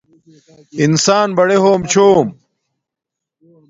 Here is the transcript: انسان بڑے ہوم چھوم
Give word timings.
انسان 0.83 1.27
بڑے 1.37 1.57
ہوم 1.63 1.81
چھوم 1.91 2.27